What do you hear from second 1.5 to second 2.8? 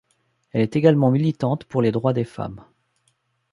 pour les droits des femmes.